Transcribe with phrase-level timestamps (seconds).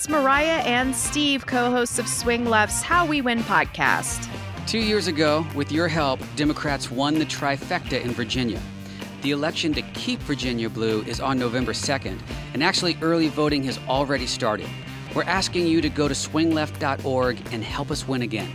[0.00, 4.30] it's Mariah and Steve, co hosts of Swing Left's How We Win podcast.
[4.66, 8.58] Two years ago, with your help, Democrats won the trifecta in Virginia.
[9.20, 12.18] The election to keep Virginia blue is on November 2nd,
[12.54, 14.70] and actually, early voting has already started.
[15.14, 18.50] We're asking you to go to swingleft.org and help us win again.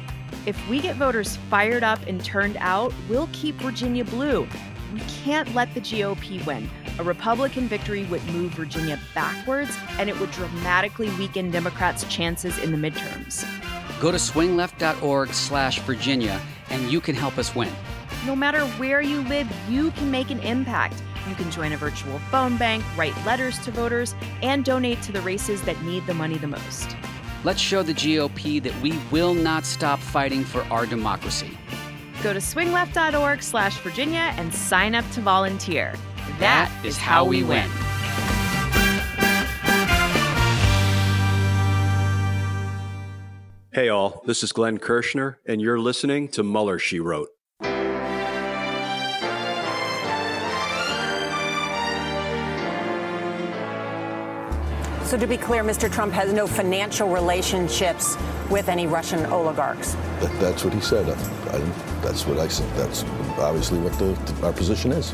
[0.48, 4.48] If we get voters fired up and turned out, we'll keep Virginia blue.
[4.96, 6.68] We can't let the GOP win.
[6.98, 12.72] A Republican victory would move Virginia backwards, and it would dramatically weaken Democrats' chances in
[12.72, 13.46] the midterms.
[14.00, 16.40] Go to swingleft.org slash Virginia
[16.70, 17.70] and you can help us win.
[18.26, 21.02] No matter where you live, you can make an impact.
[21.30, 25.22] You can join a virtual phone bank, write letters to voters, and donate to the
[25.22, 26.96] races that need the money the most.
[27.44, 31.58] Let's show the GOP that we will not stop fighting for our democracy.
[32.24, 35.94] Go to swingleft.org slash Virginia and sign up to volunteer.
[36.40, 37.70] That is how we win.
[43.76, 47.28] Hey, all, this is Glenn Kirschner, and you're listening to Mueller, She Wrote.
[55.06, 55.92] So, to be clear, Mr.
[55.92, 58.18] Trump has no financial relationships
[58.50, 59.94] with any Russian oligarchs.
[60.20, 61.10] That, that's what he said.
[61.10, 61.60] I, I,
[62.02, 62.74] that's what I said.
[62.76, 63.04] That's
[63.38, 65.14] obviously what the, our position is.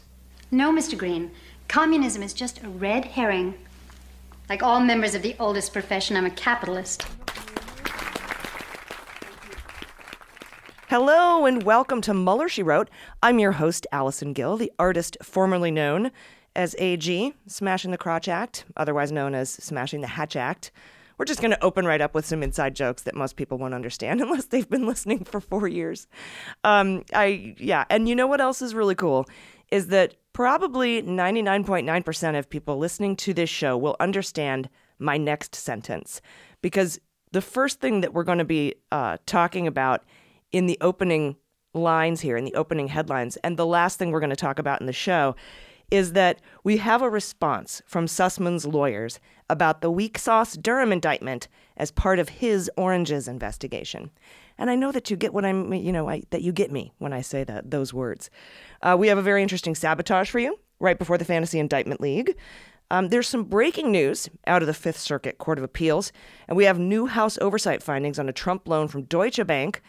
[0.53, 0.97] No, Mr.
[0.97, 1.31] Green.
[1.69, 3.53] Communism is just a red herring.
[4.49, 7.05] Like all members of the oldest profession, I'm a capitalist.
[10.89, 12.89] Hello and welcome to Mueller, She Wrote.
[13.23, 16.11] I'm your host, Allison Gill, the artist formerly known
[16.53, 20.73] as AG, Smashing the Crotch Act, otherwise known as Smashing the Hatch Act.
[21.17, 23.73] We're just going to open right up with some inside jokes that most people won't
[23.73, 26.07] understand unless they've been listening for four years.
[26.65, 29.29] Um, I yeah, and you know what else is really cool
[29.71, 34.69] is that probably 99.9% of people listening to this show will understand
[34.99, 36.21] my next sentence
[36.61, 36.99] because
[37.31, 40.03] the first thing that we're going to be uh, talking about
[40.51, 41.35] in the opening
[41.73, 44.81] lines here, in the opening headlines, and the last thing we're going to talk about
[44.81, 45.35] in the show
[45.89, 51.49] is that we have a response from Sussmann's lawyers about the weak sauce Durham indictment
[51.75, 54.09] as part of his Oranges investigation.
[54.57, 56.93] And I know that you get what I'm, you know, I, that you get me
[56.99, 58.29] when I say that those words.
[58.81, 62.35] Uh, we have a very interesting sabotage for you right before the Fantasy Indictment League.
[62.91, 66.11] Um, there's some breaking news out of the Fifth Circuit Court of Appeals,
[66.49, 69.81] and we have new House oversight findings on a Trump loan from Deutsche Bank.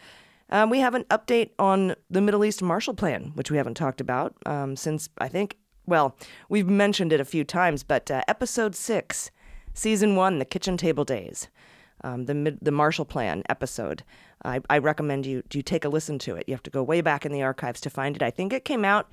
[0.49, 3.99] Um, we have an update on the Middle East Marshall Plan, which we haven't talked
[3.99, 6.15] about um, since I think, well,
[6.47, 9.31] we've mentioned it a few times, but uh, episode six,
[9.73, 11.49] season one, The Kitchen Table Days,
[12.03, 14.03] um, the, the Marshall Plan episode.
[14.43, 16.45] I, I recommend you you take a listen to it.
[16.47, 18.21] You have to go way back in the archives to find it.
[18.21, 19.09] I think it came out,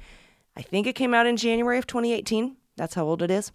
[0.57, 2.57] I think it came out in January of 2018.
[2.77, 3.53] That's how old it is,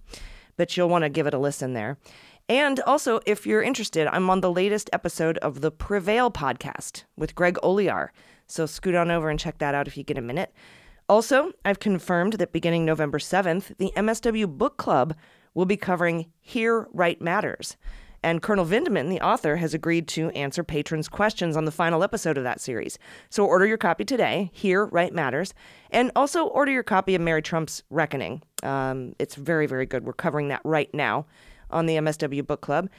[0.58, 1.98] but you'll want to give it a listen there.
[2.48, 7.34] And also, if you're interested, I'm on the latest episode of the Prevail podcast with
[7.34, 8.10] Greg Olear.
[8.46, 10.54] So scoot on over and check that out if you get a minute.
[11.10, 15.16] Also, I've confirmed that beginning November 7th, the MSW Book Club
[15.56, 17.78] will be covering Here Right Matters.
[18.26, 22.40] And Colonel Vindman, the author, has agreed to answer patrons' questions on the final episode
[22.40, 22.98] of that series.
[23.30, 24.50] So order your copy today.
[24.52, 25.54] Here, Right Matters.
[25.92, 28.42] And also order your copy of Mary Trump's Reckoning.
[28.64, 30.06] Um, it's very, very good.
[30.06, 31.28] We're covering that right now
[31.70, 32.90] on the MSW Book Club.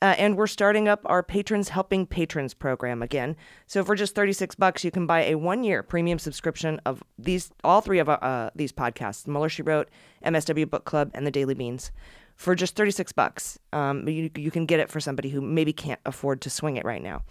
[0.00, 3.34] Uh, and we're starting up our Patrons Helping Patrons program again.
[3.66, 7.80] So for just 36 bucks, you can buy a one-year premium subscription of these all
[7.80, 9.88] three of uh, these podcasts, Mueller, She Wrote,
[10.24, 11.90] MSW Book Club, and The Daily Beans
[12.36, 13.58] for just 36 bucks.
[13.72, 16.84] Um, you, you can get it for somebody who maybe can't afford to swing it
[16.84, 17.22] right now.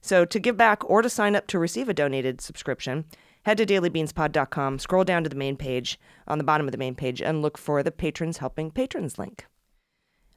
[0.00, 3.04] So to give back or to sign up to receive a donated subscription,
[3.44, 6.94] head to dailybeanspod.com, scroll down to the main page on the bottom of the main
[6.94, 9.46] page, and look for the Patrons Helping Patrons link.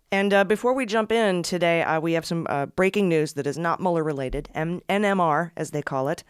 [0.09, 3.47] And uh, before we jump in today, uh, we have some uh, breaking news that
[3.47, 6.23] is not Mueller related, M- NMR, as they call it.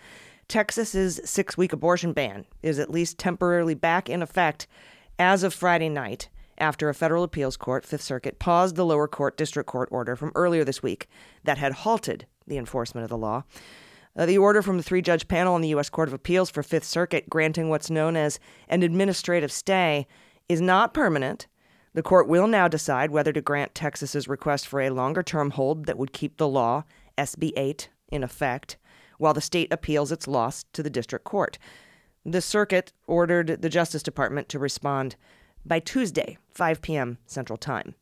[0.47, 4.65] Texas's six week abortion ban is at least temporarily back in effect
[5.19, 9.37] as of Friday night after a federal appeals court, Fifth Circuit, paused the lower court
[9.37, 11.07] district court order from earlier this week
[11.43, 13.43] that had halted the enforcement of the law.
[14.15, 15.89] Uh, the order from the three judge panel on the U.S.
[15.89, 20.07] Court of Appeals for Fifth Circuit granting what's known as an administrative stay
[20.49, 21.45] is not permanent.
[21.93, 25.85] The court will now decide whether to grant Texas's request for a longer term hold
[25.85, 26.83] that would keep the law,
[27.17, 28.77] SB 8, in effect,
[29.19, 31.59] while the state appeals its loss to the district court.
[32.25, 35.15] The circuit ordered the Justice Department to respond
[35.67, 37.17] by Tuesday, 5 p.m.
[37.25, 37.95] Central Time.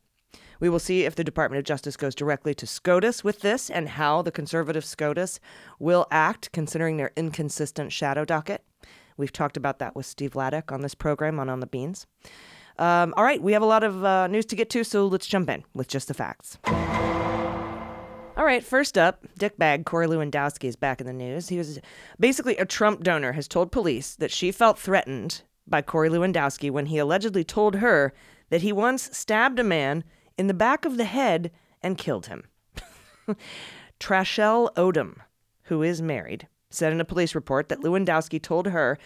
[0.58, 3.90] We will see if the Department of Justice goes directly to SCOTUS with this and
[3.90, 5.38] how the conservative SCOTUS
[5.78, 8.64] will act considering their inconsistent shadow docket.
[9.16, 12.06] We've talked about that with Steve Vladeck on this program on On the Beans.
[12.78, 15.26] Um, all right, we have a lot of uh, news to get to, so let's
[15.26, 16.58] jump in with just the facts.
[18.36, 21.48] All right, first up, dickbag Corey Lewandowski is back in the news.
[21.48, 21.80] He was
[22.20, 26.86] basically a Trump donor has told police that she felt threatened by Corey Lewandowski when
[26.86, 28.12] he allegedly told her
[28.50, 30.04] that he once stabbed a man
[30.38, 31.50] in the back of the head
[31.82, 32.44] and killed him.
[34.00, 35.16] Trashelle Odom,
[35.64, 38.98] who is married, said in a police report that Lewandowski told her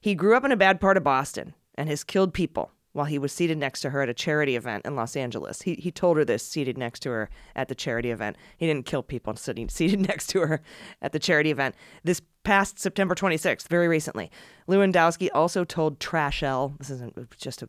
[0.00, 3.18] he grew up in a bad part of Boston and has killed people while he
[3.18, 5.62] was seated next to her at a charity event in Los Angeles.
[5.62, 8.36] He, he told her this seated next to her at the charity event.
[8.56, 10.60] He didn't kill people sitting seated next to her
[11.00, 11.74] at the charity event.
[12.04, 14.30] This past September 26th, very recently,
[14.68, 17.68] Lewandowski also told Trashelle, this isn't just a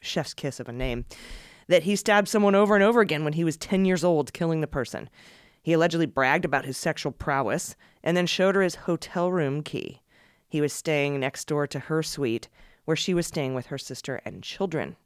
[0.00, 1.04] chef's kiss of a name,
[1.68, 4.60] that he stabbed someone over and over again when he was 10 years old, killing
[4.60, 5.08] the person.
[5.62, 10.02] He allegedly bragged about his sexual prowess and then showed her his hotel room key.
[10.48, 12.48] He was staying next door to her suite,
[12.88, 14.96] where she was staying with her sister and children.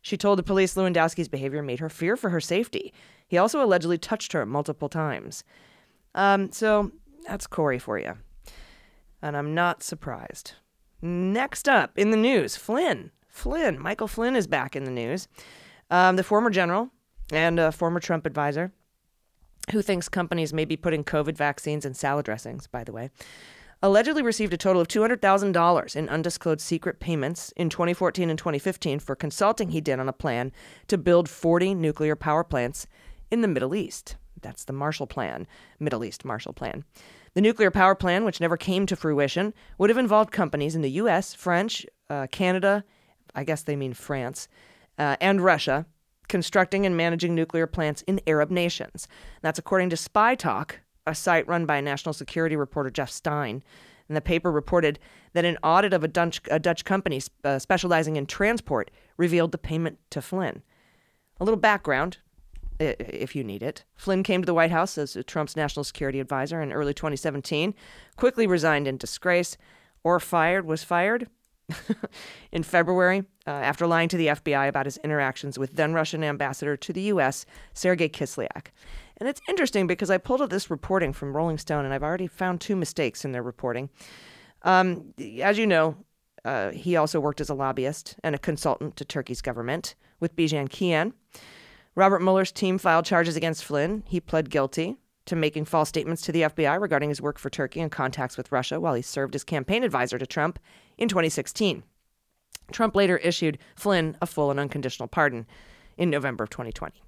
[0.00, 2.94] She told the police Lewandowski's behavior made her fear for her safety.
[3.26, 5.42] He also allegedly touched her multiple times.
[6.14, 6.92] Um, so
[7.26, 8.14] that's Corey for you.
[9.20, 10.52] And I'm not surprised.
[11.02, 13.10] Next up in the news, Flynn.
[13.28, 13.76] Flynn.
[13.76, 15.26] Michael Flynn is back in the news.
[15.90, 16.90] Um, the former general
[17.32, 18.70] and a former Trump advisor
[19.72, 23.10] who thinks companies may be putting COVID vaccines in salad dressings, by the way,
[23.82, 29.14] allegedly received a total of $200,000 in undisclosed secret payments in 2014 and 2015 for
[29.14, 30.52] consulting he did on a plan
[30.88, 32.86] to build 40 nuclear power plants
[33.30, 34.16] in the Middle East.
[34.40, 35.46] That's the Marshall Plan,
[35.78, 36.84] Middle East Marshall Plan.
[37.34, 40.92] The nuclear power plan, which never came to fruition, would have involved companies in the
[40.92, 42.84] U.S., French, uh, Canada,
[43.34, 44.48] I guess they mean France,
[44.98, 45.84] uh, and Russia,
[46.28, 49.06] constructing and managing nuclear plants in Arab nations.
[49.42, 53.62] That's according to Spy Talk, a site run by national security reporter Jeff Stein.
[54.08, 54.98] And the paper reported
[55.32, 59.58] that an audit of a Dutch, a Dutch company uh, specializing in transport revealed the
[59.58, 60.62] payment to Flynn.
[61.40, 62.18] A little background,
[62.78, 63.84] if you need it.
[63.96, 67.74] Flynn came to the White House as Trump's national security advisor in early 2017,
[68.16, 69.56] quickly resigned in disgrace,
[70.04, 71.28] or fired, was fired
[72.52, 76.76] in February uh, after lying to the FBI about his interactions with then Russian ambassador
[76.76, 77.44] to the U.S.,
[77.74, 78.68] Sergei Kislyak.
[79.18, 82.26] And it's interesting because I pulled up this reporting from Rolling Stone and I've already
[82.26, 83.88] found two mistakes in their reporting.
[84.62, 85.96] Um, as you know,
[86.44, 90.68] uh, he also worked as a lobbyist and a consultant to Turkey's government with Bijan
[90.68, 91.12] Kian.
[91.94, 94.04] Robert Mueller's team filed charges against Flynn.
[94.06, 97.80] He pled guilty to making false statements to the FBI regarding his work for Turkey
[97.80, 100.58] and contacts with Russia while he served as campaign advisor to Trump
[100.98, 101.82] in 2016.
[102.70, 105.46] Trump later issued Flynn a full and unconditional pardon
[105.96, 107.02] in November of 2020.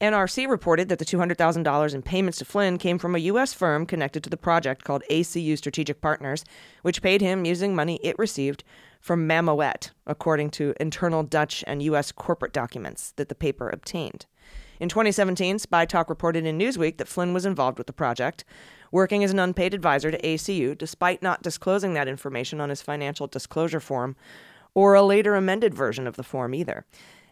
[0.00, 3.52] NRC reported that the $200,000 in payments to Flynn came from a U.S.
[3.52, 6.44] firm connected to the project called ACU Strategic Partners,
[6.82, 8.62] which paid him using money it received
[9.00, 12.12] from Mammoet, according to internal Dutch and U.S.
[12.12, 14.26] corporate documents that the paper obtained.
[14.78, 18.44] In 2017, Spy Talk reported in Newsweek that Flynn was involved with the project,
[18.92, 23.26] working as an unpaid advisor to ACU, despite not disclosing that information on his financial
[23.26, 24.14] disclosure form
[24.74, 26.84] or a later amended version of the form either.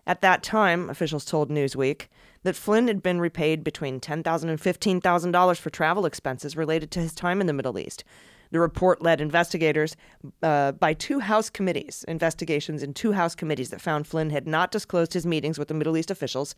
[0.07, 2.07] At that time, officials told Newsweek
[2.47, 4.61] that Flynn had been repaid between $10,000 and
[5.03, 8.05] $15,000 for travel expenses related to his time in the Middle East.
[8.53, 9.97] The report led investigators
[10.45, 14.71] uh, by two House committees, investigations in two House committees that found Flynn had not
[14.71, 16.55] disclosed his meetings with the Middle East officials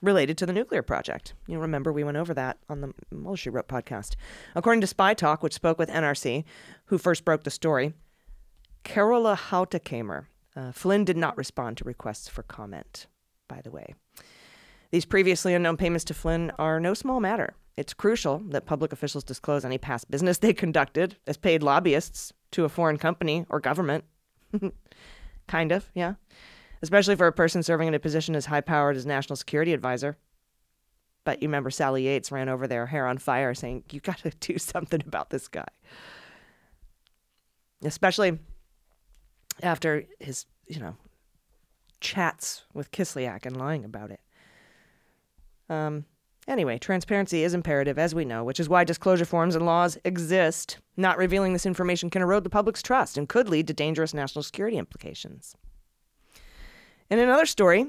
[0.00, 1.34] related to the nuclear project.
[1.46, 4.14] You'll remember we went over that on the Mueller, She Wrote podcast.
[4.54, 6.44] According to Spy Talk, which spoke with NRC,
[6.86, 7.92] who first broke the story,
[8.82, 10.24] Carola Houtekamer,
[10.56, 13.06] uh, Flynn did not respond to requests for comment,
[13.46, 13.92] by the way.
[14.90, 17.54] These previously unknown payments to Flynn are no small matter.
[17.76, 22.64] It's crucial that public officials disclose any past business they conducted as paid lobbyists to
[22.64, 24.04] a foreign company or government.
[25.46, 26.14] kind of, yeah.
[26.80, 30.16] Especially for a person serving in a position as high powered as national security advisor.
[31.24, 34.30] But you remember Sally Yates ran over there, hair on fire, saying, You got to
[34.40, 35.68] do something about this guy.
[37.84, 38.38] Especially
[39.62, 40.96] after his, you know,
[42.00, 44.20] chats with Kislyak and lying about it.
[45.68, 46.04] Um,
[46.46, 50.78] anyway, transparency is imperative, as we know, which is why disclosure forms and laws exist.
[50.96, 54.42] Not revealing this information can erode the public's trust and could lead to dangerous national
[54.42, 55.56] security implications.
[57.10, 57.86] In another story,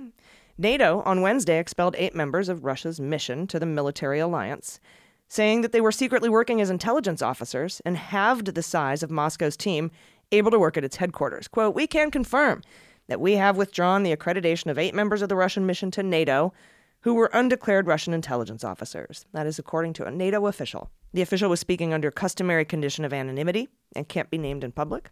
[0.57, 4.79] NATO on Wednesday expelled eight members of Russia's mission to the military alliance,
[5.27, 9.55] saying that they were secretly working as intelligence officers and halved the size of Moscow's
[9.55, 9.91] team
[10.31, 11.47] able to work at its headquarters.
[11.47, 12.61] Quote, We can confirm
[13.07, 16.53] that we have withdrawn the accreditation of eight members of the Russian mission to NATO
[17.01, 19.25] who were undeclared Russian intelligence officers.
[19.33, 20.89] That is according to a NATO official.
[21.13, 25.09] The official was speaking under customary condition of anonymity and can't be named in public.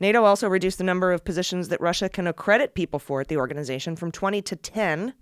[0.00, 3.36] NATO also reduced the number of positions that Russia can accredit people for at the
[3.36, 5.12] organization from 20 to 10.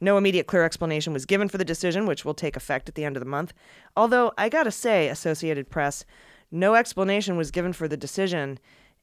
[0.00, 3.04] No immediate clear explanation was given for the decision, which will take effect at the
[3.04, 3.52] end of the month.
[3.96, 6.04] Although, I gotta say, Associated Press,
[6.50, 8.58] no explanation was given for the decision,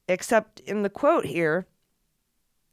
[0.06, 1.66] except in the quote here,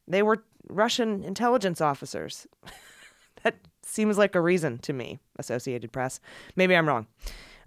[0.05, 2.45] they were Russian intelligence officers.
[3.43, 6.19] that seems like a reason to me, Associated Press.
[6.55, 7.07] Maybe I'm wrong.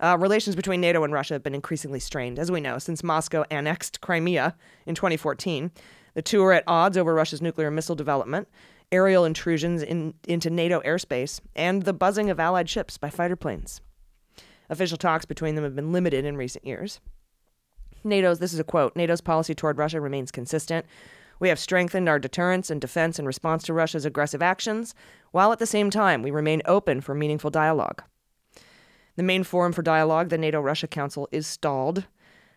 [0.01, 3.45] Uh, relations between NATO and Russia have been increasingly strained, as we know, since Moscow
[3.51, 5.71] annexed Crimea in 2014.
[6.15, 8.49] The two are at odds over Russia's nuclear missile development,
[8.91, 13.81] aerial intrusions in, into NATO airspace, and the buzzing of Allied ships by fighter planes.
[14.71, 17.01] Official talks between them have been limited in recent years.
[18.03, 20.87] NATO's, this is a quote, NATO's policy toward Russia remains consistent.
[21.41, 24.95] We have strengthened our deterrence and defense in response to Russia's aggressive actions,
[25.33, 28.05] while at the same time we remain open for meaningful dialogue.
[29.17, 32.07] The main forum for dialogue, the NATO Russia Council, is stalled.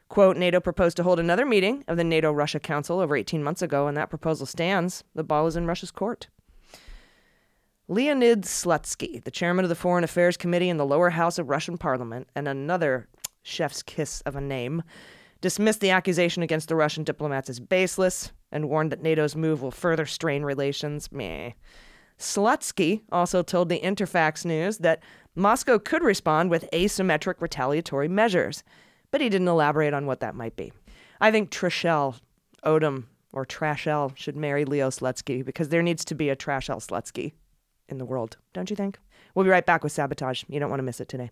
[0.09, 3.61] Quote, NATO proposed to hold another meeting of the NATO Russia Council over 18 months
[3.61, 5.03] ago, and that proposal stands.
[5.15, 6.27] The ball is in Russia's court.
[7.87, 11.77] Leonid Slutsky, the chairman of the Foreign Affairs Committee in the lower house of Russian
[11.77, 13.07] parliament, and another
[13.43, 14.83] chef's kiss of a name,
[15.41, 19.71] dismissed the accusation against the Russian diplomats as baseless and warned that NATO's move will
[19.71, 21.11] further strain relations.
[21.11, 21.51] Meh.
[22.17, 25.01] Slutsky also told the Interfax News that
[25.35, 28.63] Moscow could respond with asymmetric retaliatory measures,
[29.11, 30.71] but he didn't elaborate on what that might be.
[31.19, 32.19] I think Trishelle
[32.63, 37.33] Odom or Trashelle should marry Leo Slutsky because there needs to be a Trashelle Slutsky
[37.89, 38.99] in the world, don't you think?
[39.33, 40.43] We'll be right back with Sabotage.
[40.47, 41.31] You don't want to miss it today.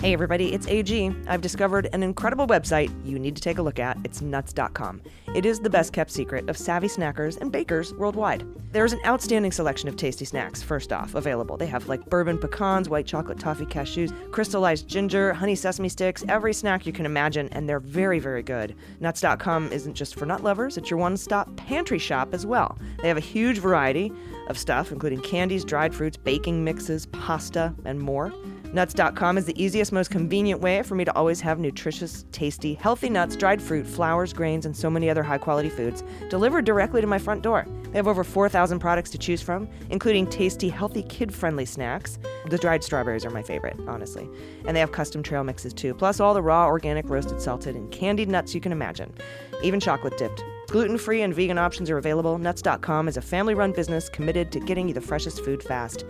[0.00, 1.12] Hey everybody, it's AG.
[1.26, 3.98] I've discovered an incredible website you need to take a look at.
[4.04, 5.02] It's nuts.com.
[5.34, 8.46] It is the best kept secret of savvy snackers and bakers worldwide.
[8.70, 11.56] There's an outstanding selection of tasty snacks, first off, available.
[11.56, 16.54] They have like bourbon pecans, white chocolate toffee cashews, crystallized ginger, honey sesame sticks, every
[16.54, 18.76] snack you can imagine, and they're very, very good.
[19.00, 22.78] Nuts.com isn't just for nut lovers, it's your one stop pantry shop as well.
[23.02, 24.12] They have a huge variety
[24.46, 28.32] of stuff, including candies, dried fruits, baking mixes, pasta, and more.
[28.72, 33.08] Nuts.com is the easiest, most convenient way for me to always have nutritious, tasty, healthy
[33.08, 37.06] nuts, dried fruit, flours, grains, and so many other high quality foods delivered directly to
[37.06, 37.66] my front door.
[37.84, 42.18] They have over 4,000 products to choose from, including tasty, healthy, kid friendly snacks.
[42.50, 44.28] The dried strawberries are my favorite, honestly.
[44.66, 47.90] And they have custom trail mixes too, plus all the raw, organic, roasted, salted, and
[47.90, 49.14] candied nuts you can imagine,
[49.62, 50.44] even chocolate dipped.
[50.68, 52.36] Gluten free and vegan options are available.
[52.36, 56.04] Nuts.com is a family run business committed to getting you the freshest food fast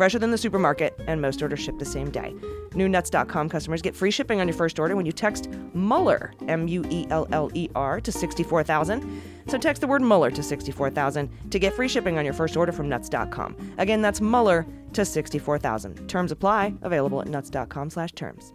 [0.00, 2.34] fresher than the supermarket, and most orders ship the same day.
[2.70, 6.82] NewNuts.com customers get free shipping on your first order when you text Mueller, M U
[6.88, 9.22] E L L E R, to 64000.
[9.48, 12.72] So text the word Mueller to 64000 to get free shipping on your first order
[12.72, 13.74] from Nuts.com.
[13.76, 16.08] Again, that's Mueller to 64000.
[16.08, 18.54] Terms apply, available at Nuts.com slash terms.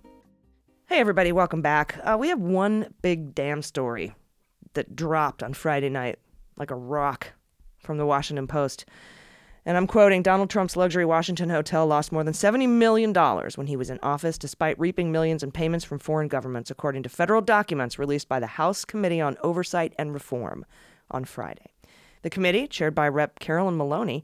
[0.87, 1.99] Hey, everybody, welcome back.
[2.03, 4.15] Uh, we have one big damn story
[4.73, 6.17] that dropped on Friday night
[6.57, 7.33] like a rock
[7.77, 8.85] from the Washington Post.
[9.67, 13.13] And I'm quoting Donald Trump's luxury Washington hotel lost more than $70 million
[13.55, 17.09] when he was in office, despite reaping millions in payments from foreign governments, according to
[17.09, 20.65] federal documents released by the House Committee on Oversight and Reform
[21.09, 21.73] on Friday.
[22.21, 23.39] The committee, chaired by Rep.
[23.39, 24.23] Carolyn Maloney,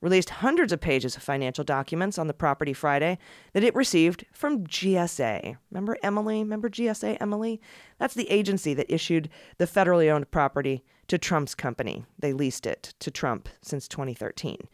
[0.00, 3.18] released hundreds of pages of financial documents on the property Friday
[3.52, 5.56] that it received from GSA.
[5.70, 6.38] Remember Emily?
[6.38, 7.60] Remember GSA Emily?
[7.98, 9.28] That's the agency that issued
[9.58, 12.04] the federally owned property to Trump's company.
[12.18, 14.68] They leased it to Trump since 2013.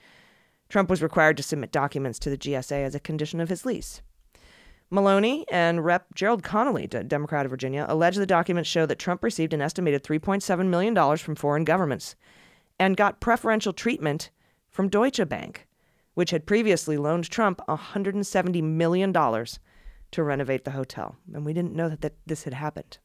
[0.68, 4.02] Trump was required to submit documents to the GSA as a condition of his lease.
[4.90, 6.14] Maloney and Rep.
[6.14, 10.66] Gerald Connolly, Democrat of Virginia, allege the documents show that Trump received an estimated $3.7
[10.68, 12.14] million from foreign governments
[12.78, 14.30] and got preferential treatment
[14.74, 15.68] from Deutsche Bank,
[16.14, 21.14] which had previously loaned Trump $170 million to renovate the hotel.
[21.32, 22.98] And we didn't know that, that this had happened.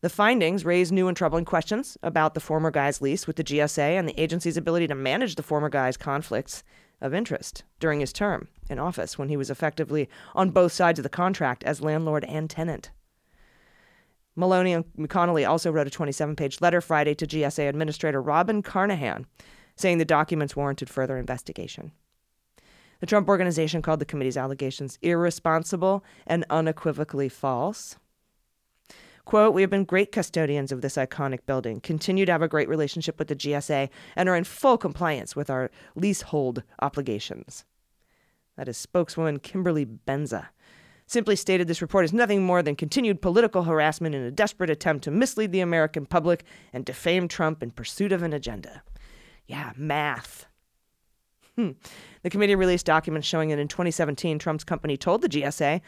[0.00, 3.96] The findings raise new and troubling questions about the former guy's lease with the GSA
[3.96, 6.64] and the agency's ability to manage the former guy's conflicts
[7.00, 11.04] of interest during his term in office when he was effectively on both sides of
[11.04, 12.90] the contract as landlord and tenant.
[14.34, 19.26] Maloney and Connolly also wrote a 27 page letter Friday to GSA Administrator Robin Carnahan
[19.76, 21.92] saying the documents warranted further investigation.
[23.00, 27.96] The Trump organization called the committee's allegations irresponsible and unequivocally false.
[29.26, 32.68] Quote, we have been great custodians of this iconic building, continue to have a great
[32.68, 37.64] relationship with the GSA, and are in full compliance with our leasehold obligations.
[38.56, 40.46] That is spokeswoman Kimberly Benza.
[41.08, 45.04] Simply stated, this report is nothing more than continued political harassment in a desperate attempt
[45.04, 48.82] to mislead the American public and defame Trump in pursuit of an agenda.
[49.46, 50.46] Yeah, math.
[51.56, 51.70] Hmm.
[52.22, 55.80] The committee released documents showing that in 2017, Trump's company told the GSA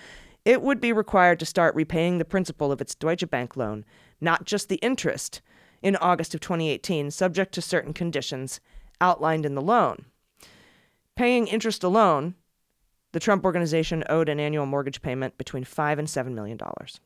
[0.45, 3.85] it would be required to start repaying the principal of its Deutsche Bank loan,
[4.21, 5.43] not just the interest,
[5.83, 8.61] in August of 2018, subject to certain conditions
[9.00, 10.07] outlined in the loan.
[11.15, 12.35] Paying interest alone,
[13.12, 17.00] the Trump organization owed an annual mortgage payment between 5 and 7 million dollars.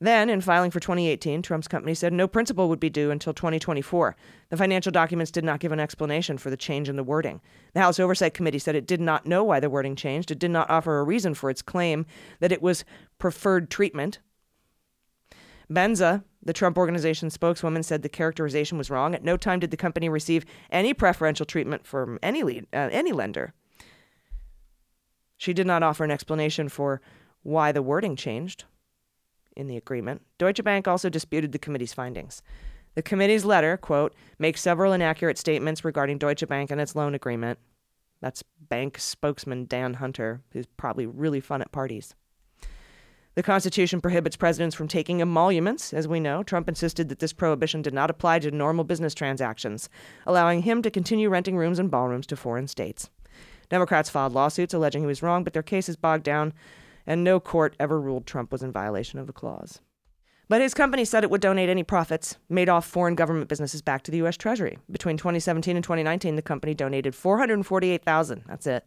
[0.00, 4.16] Then, in filing for 2018, Trump's company said no principal would be due until 2024.
[4.50, 7.40] The financial documents did not give an explanation for the change in the wording.
[7.74, 10.30] The House Oversight Committee said it did not know why the wording changed.
[10.30, 12.06] It did not offer a reason for its claim
[12.40, 12.84] that it was
[13.18, 14.18] preferred treatment.
[15.70, 19.14] Benza, the Trump Organization spokeswoman, said the characterization was wrong.
[19.14, 23.12] At no time did the company receive any preferential treatment from any, lead, uh, any
[23.12, 23.54] lender.
[25.38, 27.00] She did not offer an explanation for
[27.42, 28.64] why the wording changed
[29.56, 30.22] in the agreement.
[30.38, 32.42] Deutsche Bank also disputed the committee's findings.
[32.94, 37.58] The committee's letter, quote, makes several inaccurate statements regarding Deutsche Bank and its loan agreement.
[38.20, 42.14] That's bank spokesman Dan Hunter, who's probably really fun at parties.
[43.34, 46.44] The Constitution prohibits presidents from taking emoluments, as we know.
[46.44, 49.88] Trump insisted that this prohibition did not apply to normal business transactions,
[50.24, 53.10] allowing him to continue renting rooms and ballrooms to foreign states.
[53.68, 56.52] Democrats filed lawsuits alleging he was wrong, but their case is bogged down
[57.06, 59.80] and no court ever ruled Trump was in violation of the clause.
[60.48, 64.02] But his company said it would donate any profits made off foreign government businesses back
[64.02, 64.36] to the U.S.
[64.36, 64.78] Treasury.
[64.90, 68.44] Between 2017 and 2019, the company donated 448,000.
[68.46, 68.86] That's it.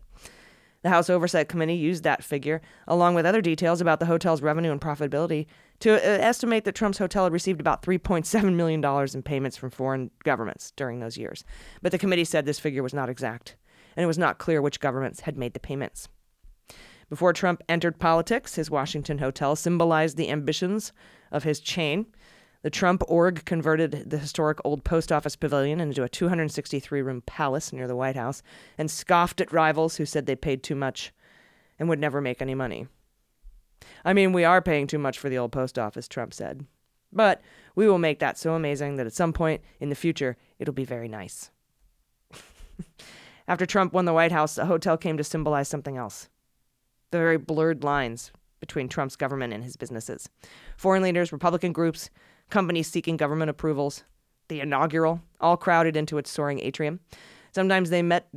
[0.84, 4.72] The House Oversight Committee used that figure, along with other details about the hotel's revenue
[4.72, 5.48] and profitability,
[5.80, 8.84] to uh, estimate that Trump's hotel had received about $3.7 million
[9.14, 11.44] in payments from foreign governments during those years.
[11.82, 13.56] But the committee said this figure was not exact,
[13.96, 16.10] and it was not clear which governments had made the payments.
[17.09, 20.91] Before Trump entered politics, his Washington hotel symbolized the ambitions
[21.31, 22.05] of his chain.
[22.63, 27.72] The Trump org converted the historic old post office pavilion into a 263 room palace
[27.72, 28.43] near the White House
[28.77, 31.13] and scoffed at rivals who said they paid too much
[31.79, 32.87] and would never make any money.
[34.03, 36.65] I mean, we are paying too much for the old post office, Trump said.
[37.13, 37.41] But
[37.74, 40.83] we will make that so amazing that at some point in the future, it'll be
[40.83, 41.51] very nice.
[43.48, 46.27] After Trump won the White House, the hotel came to symbolize something else
[47.11, 50.29] the very blurred lines between Trump's government and his businesses.
[50.77, 52.09] Foreign leaders, Republican groups,
[52.50, 54.03] companies seeking government approvals,
[54.48, 57.00] the inaugural, all crowded into its soaring atrium.
[57.51, 58.29] Sometimes they met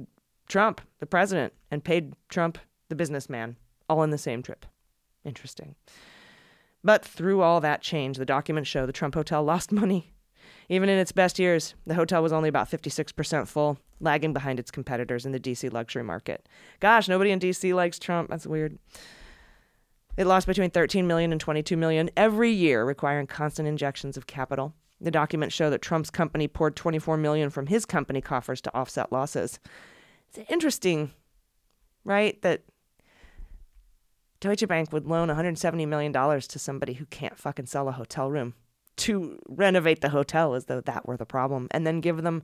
[0.48, 3.56] Trump, the president, and paid Trump, the businessman,
[3.88, 4.66] all in the same trip.
[5.24, 5.74] Interesting.
[6.83, 10.12] But through all that change, the documents show the Trump Hotel lost money.
[10.68, 14.71] Even in its best years, the hotel was only about 56% full, lagging behind its
[14.71, 16.49] competitors in the DC luxury market.
[16.81, 18.31] Gosh, nobody in DC likes Trump.
[18.31, 18.79] That's weird.
[20.17, 24.75] It lost between 13 million and 22 million every year, requiring constant injections of capital.
[25.01, 29.13] The documents show that Trump's company poured 24 million from his company coffers to offset
[29.13, 29.59] losses.
[30.29, 31.13] It's interesting,
[32.05, 32.63] right, that
[34.41, 38.31] Deutsche Bank would loan 170 million dollars to somebody who can't fucking sell a hotel
[38.31, 38.55] room
[38.97, 42.43] to renovate the hotel as though that were the problem and then give them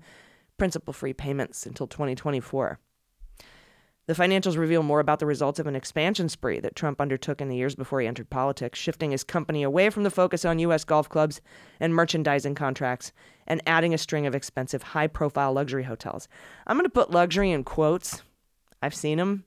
[0.58, 2.78] principal free payments until 2024.
[4.06, 7.48] The financials reveal more about the results of an expansion spree that Trump undertook in
[7.48, 10.84] the years before he entered politics, shifting his company away from the focus on U.S.
[10.84, 11.40] golf clubs
[11.80, 13.10] and merchandising contracts
[13.48, 16.28] and adding a string of expensive, high profile luxury hotels.
[16.68, 18.22] I'm going to put luxury in quotes.
[18.80, 19.44] I've seen them,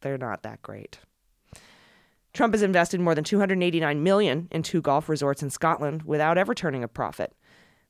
[0.00, 0.98] they're not that great.
[2.32, 6.54] Trump has invested more than 289 million in two golf resorts in Scotland without ever
[6.54, 7.34] turning a profit.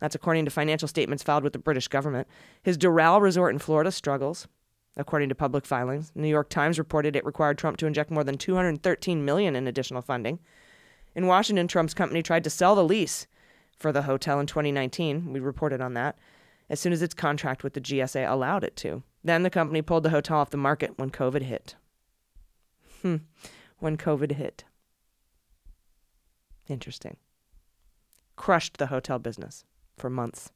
[0.00, 2.28] That's according to financial statements filed with the British government.
[2.62, 4.46] His Doral resort in Florida struggles.
[4.96, 8.24] According to public filings, The New York Times reported it required Trump to inject more
[8.24, 10.38] than 213 million in additional funding.
[11.14, 13.26] In Washington, Trump's company tried to sell the lease
[13.78, 15.32] for the hotel in 2019.
[15.32, 16.18] We reported on that
[16.68, 19.02] as soon as its contract with the GSA allowed it to.
[19.22, 21.74] Then the company pulled the hotel off the market when COVID hit.
[23.02, 23.16] Hmm.
[23.78, 24.64] When COVID hit.
[26.68, 27.16] Interesting.
[28.34, 29.64] Crushed the hotel business
[29.96, 30.50] for months.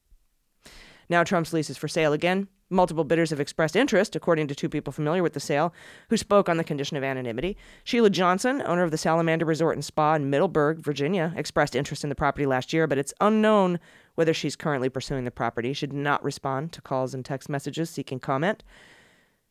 [1.08, 2.48] Now Trump's lease is for sale again.
[2.72, 5.74] Multiple bidders have expressed interest, according to two people familiar with the sale,
[6.08, 7.56] who spoke on the condition of anonymity.
[7.82, 12.10] Sheila Johnson, owner of the Salamander Resort and Spa in Middleburg, Virginia, expressed interest in
[12.10, 13.80] the property last year, but it's unknown
[14.14, 15.72] whether she's currently pursuing the property.
[15.72, 18.62] She did not respond to calls and text messages seeking comment.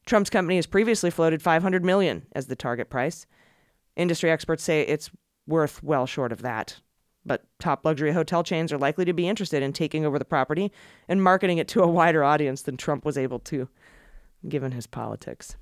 [0.06, 3.26] Trump's company has previously floated 500 million as the target price.
[3.98, 5.12] Industry experts say it's
[5.46, 6.80] worth well short of that.
[7.26, 10.72] But top luxury hotel chains are likely to be interested in taking over the property
[11.08, 13.68] and marketing it to a wider audience than Trump was able to,
[14.48, 15.58] given his politics.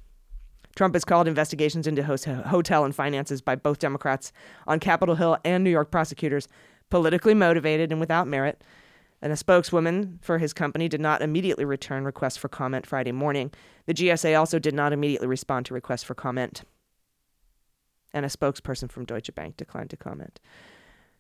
[0.76, 4.32] Trump has called investigations into hotel and finances by both Democrats
[4.68, 6.48] on Capitol Hill and New York prosecutors
[6.92, 8.64] politically motivated and without merit.
[9.20, 13.52] And a spokeswoman for his company did not immediately return requests for comment Friday morning.
[13.88, 16.62] The GSA also did not immediately respond to requests for comment.
[18.14, 20.40] And a spokesperson from Deutsche Bank declined to comment.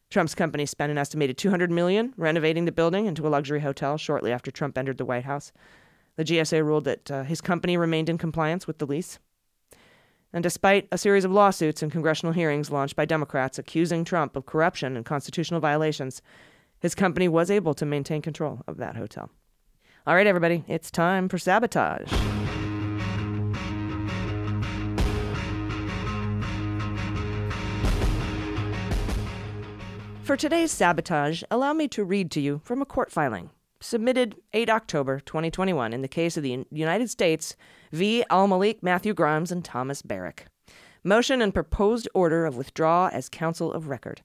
[0.10, 4.32] Trump's company spent an estimated 200 million renovating the building into a luxury hotel shortly
[4.32, 5.52] after Trump entered the White House.
[6.15, 9.20] The GSA ruled that uh, his company remained in compliance with the lease.
[10.34, 14.46] And despite a series of lawsuits and congressional hearings launched by Democrats accusing Trump of
[14.46, 16.22] corruption and constitutional violations,
[16.80, 19.30] his company was able to maintain control of that hotel.
[20.06, 22.12] All right, everybody, it's time for sabotage.
[30.28, 34.70] For today's sabotage, allow me to read to you from a court filing submitted 8
[34.70, 37.56] October 2021 in the case of the United States
[37.94, 38.26] v.
[38.30, 40.48] Al Malik, Matthew Grimes, and Thomas Barrack.
[41.02, 44.22] Motion and proposed order of withdrawal as counsel of record.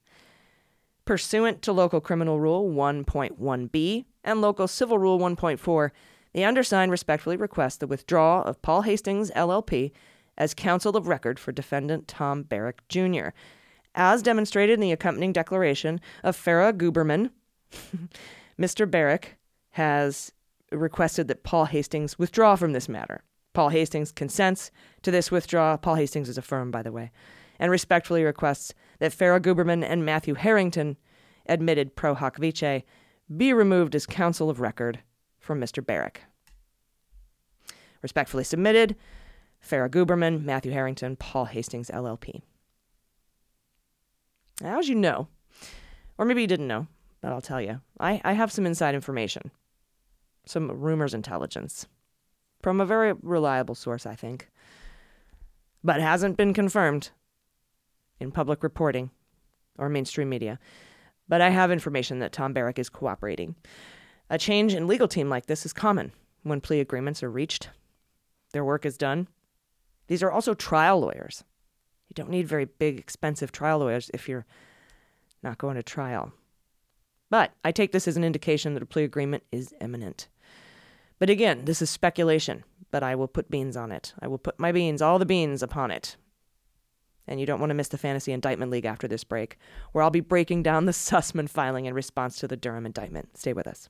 [1.05, 5.91] Pursuant to Local Criminal Rule 1.1b and Local Civil Rule 1.4,
[6.33, 9.93] the undersigned respectfully request the withdrawal of Paul Hastings, LLP,
[10.37, 13.29] as counsel of record for defendant Tom Barrack Jr.,
[13.95, 17.29] as demonstrated in the accompanying declaration of Farah Guberman.
[18.59, 18.89] Mr.
[18.89, 19.37] Barrack
[19.71, 20.31] has
[20.71, 23.23] requested that Paul Hastings withdraw from this matter.
[23.53, 24.71] Paul Hastings consents
[25.03, 25.77] to this withdrawal.
[25.77, 27.11] Paul Hastings is affirmed, by the way,
[27.59, 30.97] and respectfully requests that Farah Guberman and Matthew Harrington,
[31.45, 32.83] admitted pro hac vice,
[33.35, 34.99] be removed as counsel of record
[35.39, 35.85] from Mr.
[35.85, 36.21] Barrack.
[38.01, 38.95] Respectfully submitted,
[39.65, 42.41] Farah Guberman, Matthew Harrington, Paul Hastings, LLP.
[44.63, 45.27] As you know,
[46.17, 46.87] or maybe you didn't know,
[47.21, 49.51] but I'll tell you, I, I have some inside information,
[50.45, 51.85] some rumors intelligence
[52.61, 54.49] from a very reliable source, I think,
[55.83, 57.11] but hasn't been confirmed
[58.19, 59.11] in public reporting
[59.77, 60.59] or mainstream media.
[61.27, 63.55] But I have information that Tom Barrack is cooperating.
[64.29, 67.69] A change in legal team like this is common when plea agreements are reached.
[68.53, 69.27] Their work is done.
[70.07, 71.43] These are also trial lawyers.
[72.13, 74.45] You don't need very big, expensive trial lawyers if you're
[75.41, 76.31] not going to trial.
[77.31, 80.27] But I take this as an indication that a plea agreement is imminent.
[81.17, 84.13] But again, this is speculation, but I will put beans on it.
[84.19, 86.15] I will put my beans, all the beans, upon it.
[87.27, 89.57] And you don't want to miss the Fantasy Indictment League after this break,
[89.91, 93.39] where I'll be breaking down the Sussmann filing in response to the Durham indictment.
[93.39, 93.89] Stay with us.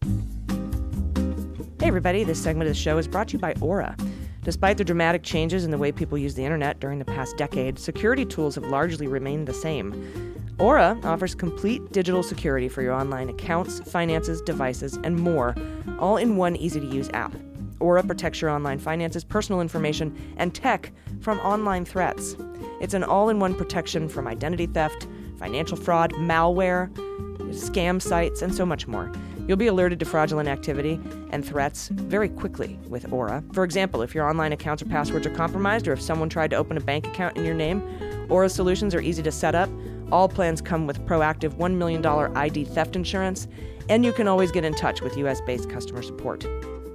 [1.78, 3.98] Hey, everybody, this segment of the show is brought to you by Aura.
[4.44, 7.80] Despite the dramatic changes in the way people use the internet during the past decade,
[7.80, 10.34] security tools have largely remained the same.
[10.60, 15.56] Aura offers complete digital security for your online accounts, finances, devices, and more,
[15.98, 17.34] all in one easy to use app.
[17.80, 22.36] Aura protects your online finances, personal information, and tech from online threats.
[22.82, 26.94] It's an all in one protection from identity theft, financial fraud, malware,
[27.54, 29.12] scam sites, and so much more.
[29.48, 31.00] You'll be alerted to fraudulent activity
[31.32, 33.44] and threats very quickly with Aura.
[33.54, 36.56] For example, if your online accounts or passwords are compromised, or if someone tried to
[36.56, 37.84] open a bank account in your name,
[38.30, 39.70] Aura solutions are easy to set up
[40.14, 43.48] all plans come with proactive $1 million ID theft insurance,
[43.90, 46.46] and you can always get in touch with US based customer support.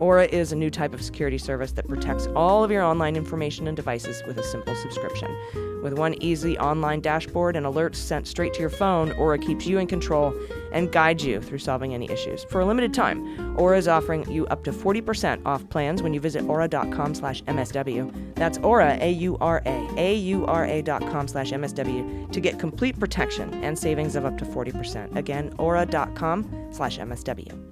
[0.01, 3.67] Aura is a new type of security service that protects all of your online information
[3.67, 5.35] and devices with a simple subscription.
[5.83, 9.79] With one easy online dashboard and alerts sent straight to your phone, Aura keeps you
[9.79, 10.35] in control
[10.73, 12.45] and guides you through solving any issues.
[12.45, 16.21] For a limited time, Aura is offering you up to 40% off plans when you
[16.21, 18.35] visit aura.com slash MSW.
[18.35, 24.25] That's Aura, A-U-R-A, A-U-R-A dot com slash MSW to get complete protection and savings of
[24.25, 25.17] up to 40%.
[25.17, 27.68] Again, aura.com slash MSW.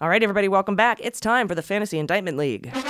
[0.00, 0.98] All right, everybody, welcome back.
[1.00, 2.68] It's time for the Fantasy Indictment League.
[2.74, 2.82] I'm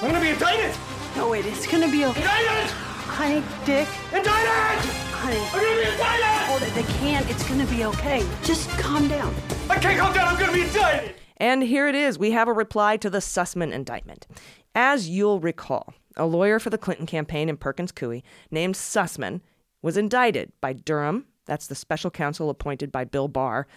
[0.00, 0.74] gonna be indicted!
[1.14, 2.20] No, wait, it's gonna be okay.
[2.20, 2.70] Indicted!
[3.06, 3.86] Honey, Dick.
[4.12, 4.90] Indicted!
[5.12, 5.38] Honey.
[5.38, 6.48] I'm gonna be indicted!
[6.48, 7.30] Hold it, they can't.
[7.30, 8.26] It's gonna be okay.
[8.42, 9.32] Just calm down.
[9.70, 10.26] I can't calm down.
[10.26, 11.14] I'm gonna be indicted!
[11.36, 12.18] And here it is.
[12.18, 14.26] We have a reply to the Sussmann indictment.
[14.74, 19.40] As you'll recall, a lawyer for the Clinton campaign in Perkins Coie named Sussmann
[19.82, 23.68] was indicted by Durham, that's the special counsel appointed by Bill Barr,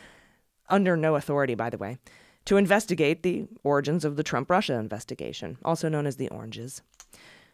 [0.70, 1.98] under no authority, by the way,
[2.46, 6.82] to investigate the origins of the Trump Russia investigation, also known as the Oranges.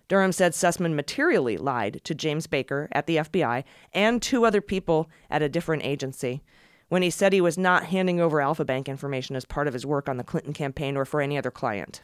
[0.07, 5.09] Durham said Sussmann materially lied to James Baker at the FBI and two other people
[5.29, 6.43] at a different agency
[6.89, 9.85] when he said he was not handing over Alfa Bank information as part of his
[9.85, 12.01] work on the Clinton campaign or for any other client.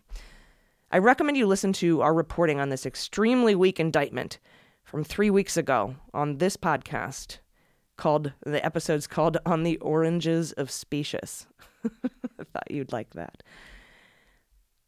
[0.89, 4.39] I recommend you listen to our reporting on this extremely weak indictment
[4.85, 7.39] from three weeks ago on this podcast
[7.97, 11.47] called the episode's called On the Oranges of Specious.
[11.85, 13.43] I thought you'd like that.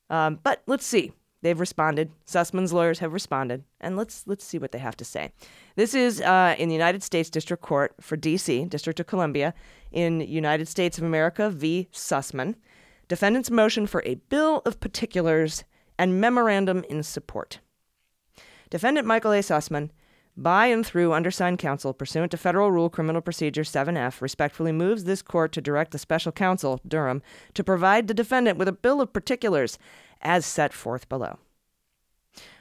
[0.10, 1.12] Um, but let's see.
[1.42, 2.12] They've responded.
[2.26, 5.32] Sussmann's lawyers have responded, and let's let's see what they have to say.
[5.76, 9.54] This is uh, in the United States District Court for D.C., District of Columbia,
[9.92, 11.88] in United States of America v.
[11.94, 12.56] Sussmann.
[13.08, 15.64] Defendant's motion for a bill of particulars
[15.98, 17.60] and memorandum in support.
[18.70, 19.40] Defendant Michael A.
[19.40, 19.90] Sussmann,
[20.38, 25.22] by and through undersigned counsel pursuant to Federal Rule Criminal Procedure 7F, respectfully moves this
[25.22, 27.22] court to direct the special counsel, Durham,
[27.54, 29.78] to provide the defendant with a bill of particulars
[30.22, 31.40] as set forth below.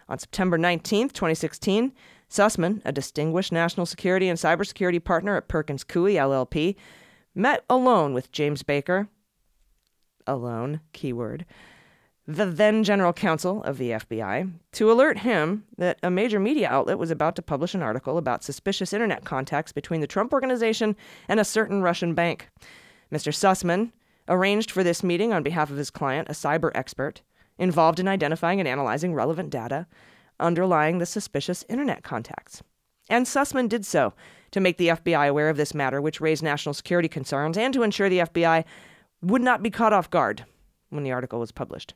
[0.09, 1.93] On September 19, 2016,
[2.31, 6.77] Sussmann, a distinguished national security and cybersecurity partner at Perkins Coie LLP,
[7.35, 9.09] met alone with James Baker,
[10.27, 11.47] alone, keyword,
[12.31, 16.99] the then general counsel of the FBI, to alert him that a major media outlet
[16.99, 20.95] was about to publish an article about suspicious internet contacts between the Trump organization
[21.27, 22.51] and a certain Russian bank.
[23.11, 23.33] Mr.
[23.33, 23.93] Sussmann
[24.29, 27.23] arranged for this meeting on behalf of his client, a cyber expert,
[27.57, 29.87] involved in identifying and analyzing relevant data
[30.39, 32.63] underlying the suspicious internet contacts.
[33.09, 34.13] And Sussmann did so
[34.51, 37.83] to make the FBI aware of this matter, which raised national security concerns, and to
[37.83, 38.65] ensure the FBI
[39.23, 40.45] would not be caught off guard
[40.91, 41.95] when the article was published.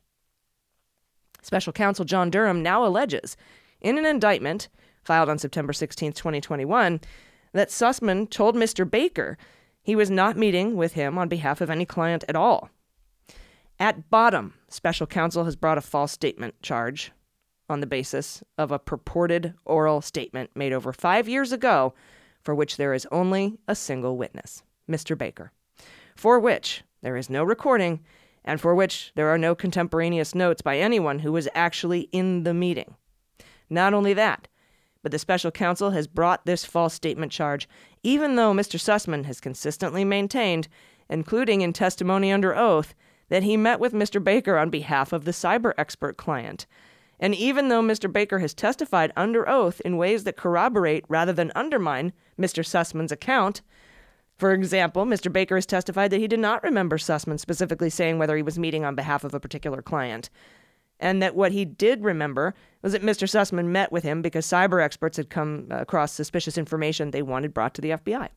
[1.43, 3.37] Special counsel John Durham now alleges,
[3.81, 4.69] in an indictment
[5.05, 7.01] filed on September 16, 2021,
[7.53, 8.89] that Sussmann told Mr.
[8.89, 9.37] Baker
[9.83, 12.71] he was not meeting with him on behalf of any client at all
[13.83, 17.11] at bottom, special counsel has brought a false statement charge
[17.69, 21.93] on the basis of a purported oral statement made over five years ago
[22.41, 25.19] for which there is only a single witness, Mr.
[25.19, 25.51] Baker,
[26.15, 27.99] for which there is no recording
[28.45, 32.55] and for which there are no contemporaneous notes by anyone who was actually in the
[32.55, 32.95] meeting.
[33.71, 34.49] Not only that,
[35.03, 37.69] but the special counsel has brought this false statement charge,
[38.03, 38.79] even though Mr.
[38.79, 40.69] Sussmann has consistently maintained,
[41.09, 42.95] including in testimony under oath,
[43.29, 44.23] that he met with Mr.
[44.23, 46.67] Baker on behalf of the cyber expert client.
[47.19, 48.13] And even though Mr.
[48.13, 52.65] Baker has testified under oath in ways that corroborate rather than undermine Mr.
[52.65, 53.63] Sussmann's account,
[54.43, 55.33] for example, Mr.
[55.33, 58.85] Baker has testified that he did not remember Sussmann specifically saying whether he was meeting
[58.85, 60.31] on behalf of a particular client,
[60.99, 62.53] and that what he did remember
[62.83, 63.29] was that Mr.
[63.29, 67.73] Sussmann met with him because cyber experts had come across suspicious information they wanted brought
[67.75, 68.31] to the FBI.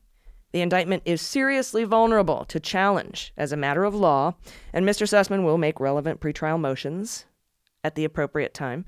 [0.52, 4.36] The indictment is seriously vulnerable to challenge as a matter of law,
[4.72, 5.08] and Mr.
[5.08, 7.24] Sussmann will make relevant pretrial motions
[7.82, 8.84] at the appropriate time.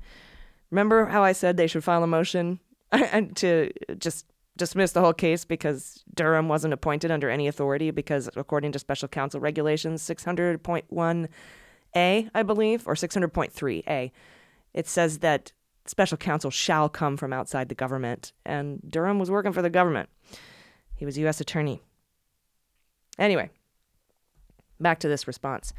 [0.71, 2.61] Remember how I said they should file a motion
[3.35, 4.25] to just
[4.59, 9.07] dismiss the whole case because Durham wasn't appointed under any authority because, according to special
[9.07, 14.11] counsel regulations 600.1a, I believe, or 600.3a,
[14.73, 15.53] it says that
[15.85, 20.09] special counsel shall come from outside the government, and Durham was working for the government.
[20.95, 21.41] He was U.S.
[21.41, 21.81] Attorney.
[23.17, 23.49] Anyway,
[24.79, 25.73] back to this response.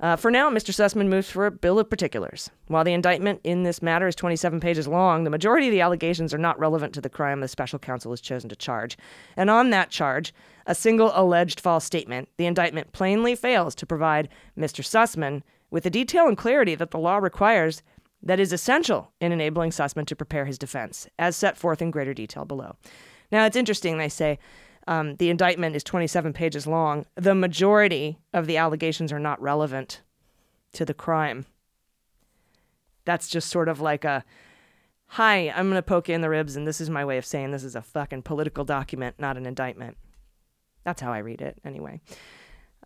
[0.00, 0.72] Uh, for now, Mr.
[0.72, 2.50] Sussmann moves for a bill of particulars.
[2.68, 6.32] While the indictment in this matter is 27 pages long, the majority of the allegations
[6.32, 8.96] are not relevant to the crime the special counsel has chosen to charge.
[9.36, 10.32] And on that charge,
[10.66, 14.84] a single alleged false statement, the indictment plainly fails to provide Mr.
[14.84, 17.82] Sussmann with the detail and clarity that the law requires
[18.22, 22.14] that is essential in enabling Sussmann to prepare his defense, as set forth in greater
[22.14, 22.76] detail below.
[23.30, 24.38] Now, it's interesting, they say
[24.88, 27.04] um, the indictment is 27 pages long.
[27.14, 30.00] The majority of the allegations are not relevant
[30.72, 31.44] to the crime.
[33.04, 34.24] That's just sort of like a
[35.08, 37.26] hi, I'm going to poke you in the ribs, and this is my way of
[37.26, 39.98] saying this is a fucking political document, not an indictment.
[40.84, 42.00] That's how I read it, anyway.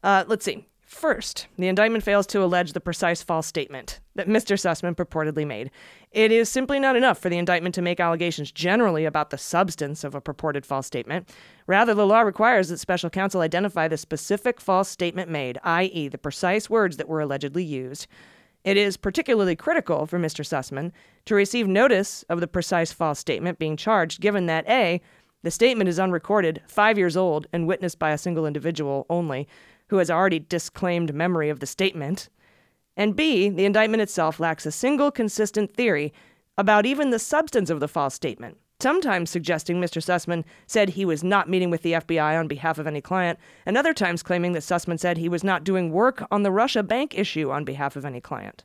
[0.03, 0.67] Uh, let's see.
[0.93, 4.57] First, the indictment fails to allege the precise false statement that Mr.
[4.57, 5.71] Sussmann purportedly made.
[6.13, 10.05] It is simply not enough for the indictment to make allegations generally about the substance
[10.05, 11.29] of a purported false statement.
[11.67, 16.19] Rather, the law requires that special counsel identify the specific false statement made, i.e., the
[16.19, 18.07] precise words that were allegedly used.
[18.63, 20.47] It is particularly critical for Mr.
[20.47, 20.93] Sussmann
[21.25, 25.01] to receive notice of the precise false statement being charged, given that A,
[25.43, 29.49] the statement is unrecorded, five years old, and witnessed by a single individual only,
[29.93, 32.31] who has already disclaimed memory of the statement.
[32.97, 36.15] And B, the indictment itself lacks a single consistent theory
[36.57, 40.03] about even the substance of the false statement, sometimes suggesting Mr.
[40.03, 43.77] Sussmann said he was not meeting with the FBI on behalf of any client, and
[43.77, 47.15] other times claiming that Sussmann said he was not doing work on the Russia bank
[47.15, 48.65] issue on behalf of any client.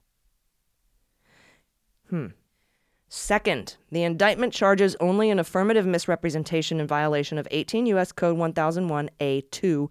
[2.09, 2.27] Hmm.
[3.09, 8.13] Second, the indictment charges only an affirmative misrepresentation in violation of 18 U.S.
[8.13, 9.89] Code 1001A2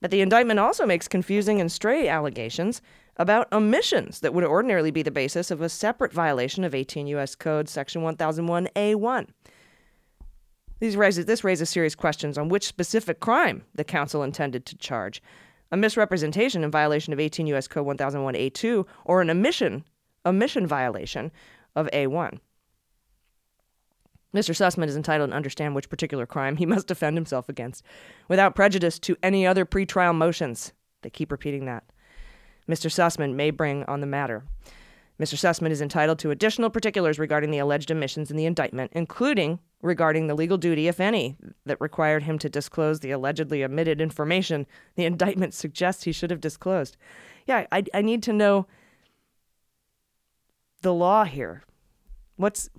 [0.00, 2.80] but the indictment also makes confusing and stray allegations
[3.16, 7.34] about omissions that would ordinarily be the basis of a separate violation of 18 U.S.
[7.34, 9.26] Code Section 1001A1.
[10.78, 15.22] These raises, this raises serious questions on which specific crime the counsel intended to charge
[15.70, 17.68] a misrepresentation in violation of 18 U.S.
[17.68, 19.84] Code 1001A2 or an omission,
[20.24, 21.30] omission violation
[21.76, 22.38] of A1.
[24.34, 24.54] Mr.
[24.54, 27.84] Sussmann is entitled to understand which particular crime he must defend himself against
[28.28, 30.72] without prejudice to any other pretrial motions.
[31.02, 31.84] They keep repeating that.
[32.68, 32.90] Mr.
[32.90, 34.44] Sussmann may bring on the matter.
[35.20, 35.34] Mr.
[35.34, 40.26] Sussmann is entitled to additional particulars regarding the alleged omissions in the indictment, including regarding
[40.26, 45.04] the legal duty, if any, that required him to disclose the allegedly omitted information the
[45.04, 46.96] indictment suggests he should have disclosed.
[47.46, 48.66] Yeah, I, I need to know
[50.80, 51.64] the law here.
[52.36, 52.70] What's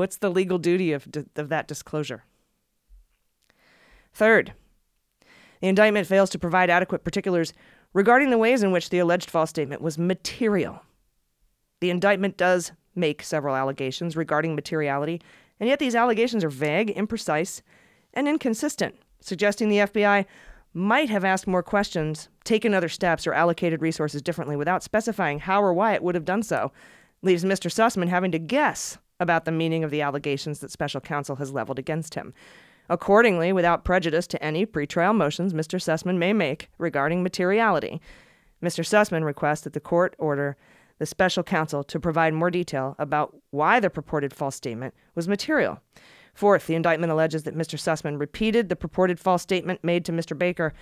[0.00, 2.24] what's the legal duty of, of that disclosure?
[4.14, 4.54] Third,
[5.60, 7.52] the indictment fails to provide adequate particulars
[7.92, 10.80] regarding the ways in which the alleged false statement was material.
[11.80, 15.20] The indictment does make several allegations regarding materiality,
[15.60, 17.60] and yet these allegations are vague, imprecise,
[18.14, 20.24] and inconsistent, suggesting the FBI
[20.72, 25.62] might have asked more questions, taken other steps, or allocated resources differently without specifying how
[25.62, 26.72] or why it would have done so,
[27.20, 27.70] leaves Mr.
[27.70, 31.78] Sussmann having to guess about the meaning of the allegations that special counsel has leveled
[31.78, 32.34] against him.
[32.88, 35.80] Accordingly, without prejudice to any pretrial motions Mr.
[35.80, 38.00] Sussmann may make regarding materiality,
[38.62, 38.84] Mr.
[38.84, 40.56] Sussmann requests that the court order
[40.98, 45.80] the special counsel to provide more detail about why the purported false statement was material.
[46.34, 47.78] Fourth, the indictment alleges that Mr.
[47.78, 50.36] Sussmann repeated the purported false statement made to Mr.
[50.36, 50.74] Baker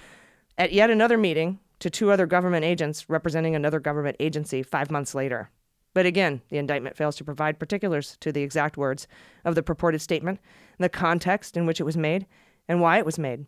[0.57, 5.15] at yet another meeting to two other government agents representing another government agency five months
[5.15, 5.51] later.
[5.99, 9.09] But again, the indictment fails to provide particulars to the exact words
[9.45, 10.39] of the purported statement,
[10.79, 12.25] the context in which it was made,
[12.69, 13.47] and why it was made.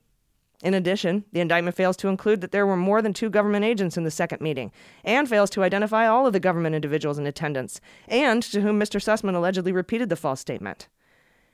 [0.60, 3.96] In addition, the indictment fails to include that there were more than two government agents
[3.96, 4.72] in the second meeting,
[5.04, 9.00] and fails to identify all of the government individuals in attendance, and to whom Mr.
[9.00, 10.88] Sussmann allegedly repeated the false statement.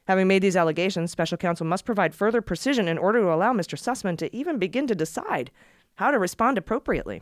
[0.06, 3.78] Having made these allegations, special counsel must provide further precision in order to allow Mr.
[3.78, 5.50] Sussmann to even begin to decide
[5.96, 7.20] how to respond appropriately.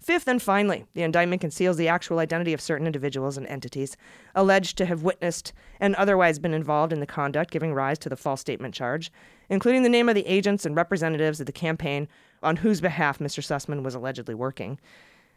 [0.00, 3.96] Fifth and finally, the indictment conceals the actual identity of certain individuals and entities
[4.34, 8.16] alleged to have witnessed and otherwise been involved in the conduct giving rise to the
[8.16, 9.10] false statement charge,
[9.48, 12.06] including the name of the agents and representatives of the campaign
[12.42, 13.42] on whose behalf Mr.
[13.42, 14.78] Sussmann was allegedly working.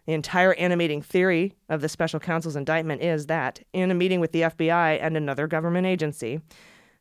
[0.06, 4.32] The entire animating theory of the special counsel's indictment is that, in a meeting with
[4.32, 6.40] the FBI and another government agency,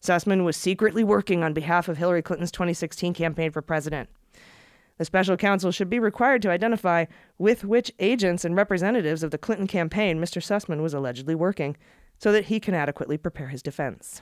[0.03, 4.09] Sussmann was secretly working on behalf of Hillary Clinton's 2016 campaign for president.
[5.01, 7.07] The special counsel should be required to identify
[7.39, 10.43] with which agents and representatives of the Clinton campaign Mr.
[10.43, 11.79] Sussmann was allegedly working
[12.19, 14.21] so that he can adequately prepare his defense.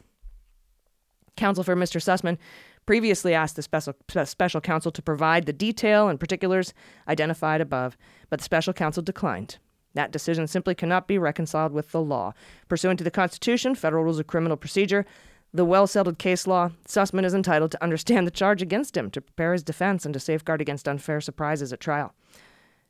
[1.37, 2.01] Counsel for Mr.
[2.01, 2.39] Sussmann
[2.87, 3.93] previously asked the special,
[4.25, 6.73] special counsel to provide the detail and particulars
[7.09, 7.97] identified above,
[8.31, 9.59] but the special counsel declined.
[9.95, 12.35] That decision simply cannot be reconciled with the law.
[12.69, 15.07] Pursuant to the Constitution, Federal Rules of Criminal Procedure,
[15.53, 19.21] the well settled case law, Sussmann is entitled to understand the charge against him, to
[19.21, 22.15] prepare his defense, and to safeguard against unfair surprises at trial.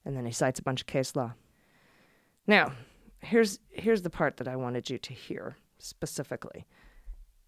[0.05, 1.33] And then he cites a bunch of case law.
[2.47, 2.73] Now,
[3.21, 6.65] here's, here's the part that I wanted you to hear specifically.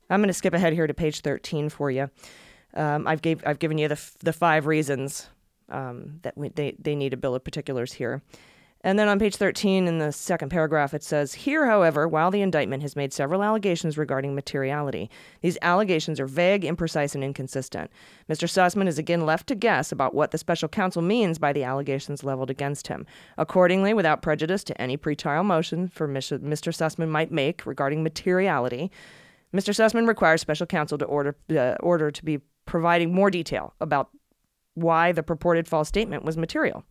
[0.08, 2.10] I'm going to skip ahead here to page 13 for you.
[2.74, 5.28] Um, I've, gave, I've given you the, f- the five reasons
[5.68, 8.22] um, that we, they, they need a bill of particulars here.
[8.82, 12.40] And then on page 13 in the second paragraph, it says Here, however, while the
[12.40, 15.10] indictment has made several allegations regarding materiality,
[15.42, 17.90] these allegations are vague, imprecise, and inconsistent.
[18.28, 18.48] Mr.
[18.48, 22.24] Sussmann is again left to guess about what the special counsel means by the allegations
[22.24, 23.04] leveled against him.
[23.36, 26.40] Accordingly, without prejudice to any pretrial motion for Mr.
[26.40, 28.90] Sussmann might make regarding materiality,
[29.54, 29.74] Mr.
[29.74, 34.08] Sussmann requires special counsel to order, uh, order to be providing more detail about
[34.74, 36.84] why the purported false statement was material.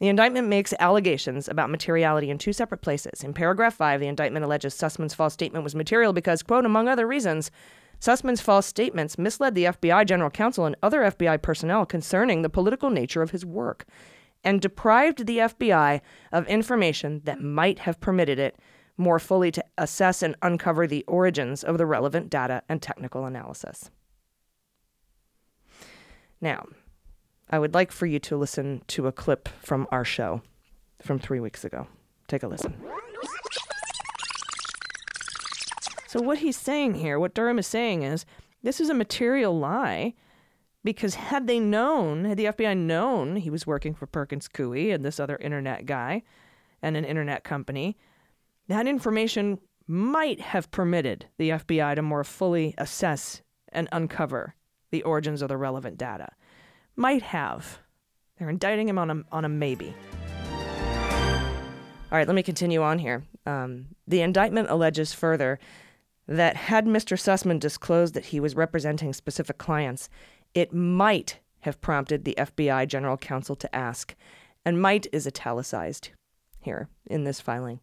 [0.00, 3.24] The indictment makes allegations about materiality in two separate places.
[3.24, 7.06] In paragraph 5, the indictment alleges Sussmann's false statement was material because, quote, among other
[7.06, 7.50] reasons,
[7.98, 12.90] Sussmann's false statements misled the FBI general counsel and other FBI personnel concerning the political
[12.90, 13.86] nature of his work
[14.44, 18.56] and deprived the FBI of information that might have permitted it
[18.96, 23.90] more fully to assess and uncover the origins of the relevant data and technical analysis.
[26.40, 26.66] Now,
[27.50, 30.42] I would like for you to listen to a clip from our show
[31.00, 31.86] from three weeks ago.
[32.26, 32.74] Take a listen.
[36.06, 38.26] So, what he's saying here, what Durham is saying is
[38.62, 40.14] this is a material lie
[40.84, 45.04] because had they known, had the FBI known he was working for Perkins Coie and
[45.04, 46.22] this other internet guy
[46.82, 47.96] and an internet company,
[48.68, 54.54] that information might have permitted the FBI to more fully assess and uncover
[54.90, 56.28] the origins of the relevant data
[56.98, 57.78] might have.
[58.38, 59.94] They're indicting him on a, on a maybe.
[62.10, 63.24] All right, let me continue on here.
[63.46, 65.58] Um, the indictment alleges further
[66.26, 67.18] that had Mr.
[67.18, 70.08] Sussmann disclosed that he was representing specific clients,
[70.54, 74.14] it might have prompted the FBI general counsel to ask,
[74.64, 76.10] and might is italicized
[76.60, 77.80] here in this filing,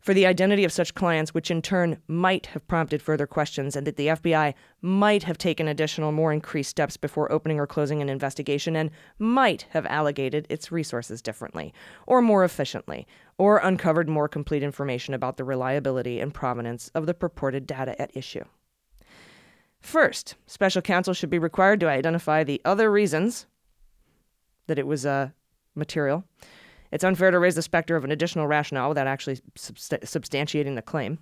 [0.00, 3.86] for the identity of such clients, which in turn might have prompted further questions, and
[3.86, 8.08] that the FBI might have taken additional, more increased steps before opening or closing an
[8.08, 11.72] investigation, and might have allocated its resources differently,
[12.06, 17.14] or more efficiently, or uncovered more complete information about the reliability and provenance of the
[17.14, 18.44] purported data at issue.
[19.80, 23.46] First, special counsel should be required to identify the other reasons
[24.66, 25.30] that it was uh,
[25.74, 26.24] material.
[26.92, 30.82] It's unfair to raise the specter of an additional rationale without actually subst- substantiating the
[30.82, 31.18] claim.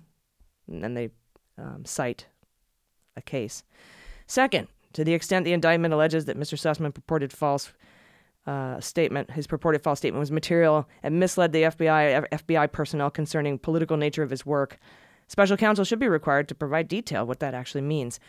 [0.67, 1.09] And then they
[1.57, 2.27] um, cite
[3.15, 3.63] a case.
[4.25, 6.57] Second, to the extent the indictment alleges that Mr.
[6.57, 7.71] Sussmann purported false
[8.47, 13.59] uh, statement, his purported false statement was material and misled the FBI FBI personnel concerning
[13.59, 14.79] political nature of his work.
[15.27, 18.19] Special counsel should be required to provide detail what that actually means.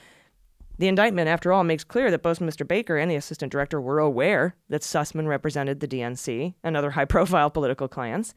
[0.81, 2.67] The indictment, after all, makes clear that both Mr.
[2.67, 7.05] Baker and the assistant director were aware that Sussmann represented the DNC and other high
[7.05, 8.33] profile political clients.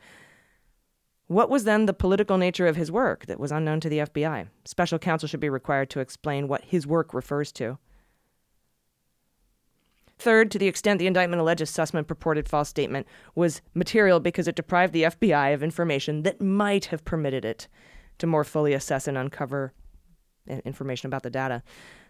[1.28, 4.50] What was then the political nature of his work that was unknown to the FBI?
[4.66, 7.78] Special counsel should be required to explain what his work refers to.
[10.20, 14.56] Third, to the extent the indictment alleges Sussmann purported false statement was material because it
[14.56, 17.70] deprived the FBI of information that might have permitted it
[18.18, 19.72] to more fully assess and uncover
[20.66, 21.64] information about the data.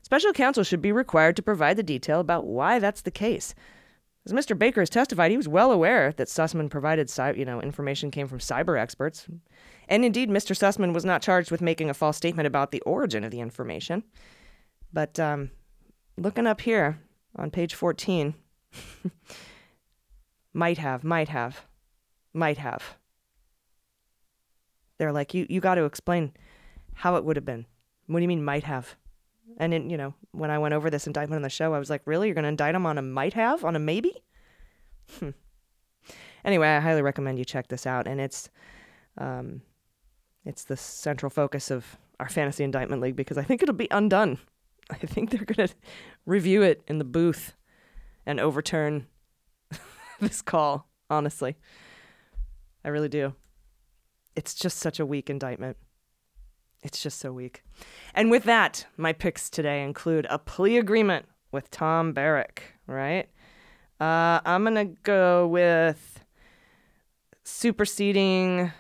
[0.04, 3.56] Special counsel should be required to provide the detail about why that's the case.
[4.26, 4.58] As Mr.
[4.58, 8.40] Baker has testified, he was well aware that Sussmann provided, you know, information came from
[8.40, 9.28] cyber experts,
[9.90, 10.56] and indeed, Mr.
[10.56, 14.04] Sussmann was not charged with making a false statement about the origin of the information.
[14.94, 15.52] But um,
[16.18, 17.00] looking up here
[17.36, 18.34] on page 14,
[20.54, 21.66] might have, might have,
[22.34, 22.98] might have.
[24.98, 26.32] They're like, you, you got to explain
[26.94, 27.66] how it would have been.
[28.08, 28.96] What do you mean, might have?
[29.58, 31.90] And in, you know, when I went over this indictment on the show, I was
[31.90, 32.28] like, really?
[32.28, 34.24] You're going to indict him on a might have, on a maybe?
[35.20, 35.30] Hmm.
[36.44, 38.08] Anyway, I highly recommend you check this out.
[38.08, 38.50] And it's,
[39.18, 39.62] um,
[40.46, 44.40] it's the central focus of our fantasy indictment league because I think it'll be undone.
[44.90, 45.74] I think they're going to
[46.26, 47.54] review it in the booth
[48.26, 49.08] and overturn
[50.20, 51.56] this call, honestly.
[52.84, 53.34] I really do.
[54.36, 55.78] It's just such a weak indictment.
[56.84, 57.64] It's just so weak.
[58.14, 63.30] And with that, my picks today include a plea agreement with Tom Barrack, right?
[64.02, 66.26] Uh, I'm going to go with
[67.44, 68.72] superseding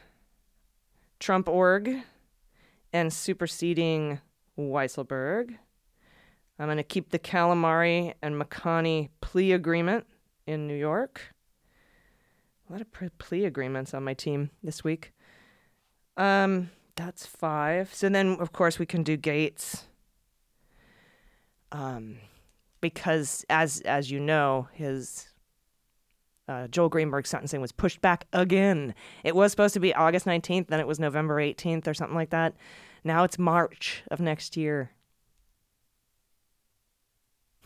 [1.19, 2.03] Trump org
[2.91, 4.19] and superseding
[4.59, 5.57] Weisselberg.
[6.59, 10.05] I'm going to keep the Calamari and McConney plea agreement
[10.45, 11.33] in New York.
[12.69, 15.13] A lot of plea agreements on my team this week.
[16.17, 17.93] Um, that's five.
[17.93, 19.85] So then, of course, we can do Gates.
[21.71, 22.17] Um,
[22.81, 25.27] because as as you know, his
[26.47, 28.93] uh, Joel Greenberg sentencing was pushed back again.
[29.23, 32.31] It was supposed to be August 19th, then it was November 18th or something like
[32.31, 32.53] that.
[33.03, 34.91] Now it's March of next year.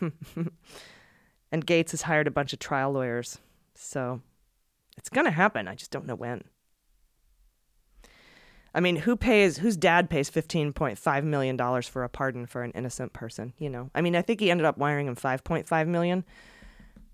[0.00, 3.38] and Gates has hired a bunch of trial lawyers.
[3.74, 4.20] So
[4.96, 5.66] it's going to happen.
[5.68, 6.44] I just don't know when.
[8.78, 13.12] I mean, who pays, whose dad pays $15.5 million for a pardon for an innocent
[13.12, 13.52] person?
[13.58, 16.24] You know, I mean, I think he ended up wiring him 5.5 million,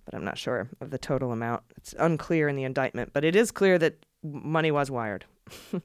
[0.05, 1.62] but I'm not sure of the total amount.
[1.79, 5.25] It's unclear in the indictment, but it is clear that money was wired.
[5.73, 5.81] All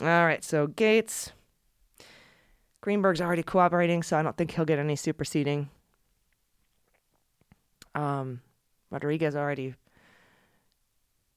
[0.00, 1.32] right, so Gates,
[2.82, 5.68] Greenberg's already cooperating, so I don't think he'll get any superseding.
[7.96, 8.40] Um,
[8.88, 9.74] Rodriguez already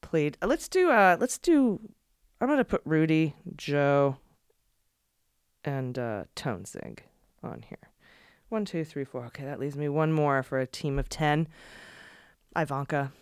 [0.01, 0.37] played.
[0.39, 0.91] Uh, let's do.
[0.91, 1.79] Uh, let's do
[2.43, 4.17] I'm gonna put Rudy, Joe,
[5.63, 6.97] and uh, Toensing
[7.41, 7.89] on here.
[8.49, 9.23] One, two, three, four.
[9.27, 11.47] Okay, that leaves me one more for a team of ten.
[12.53, 13.13] Ivanka,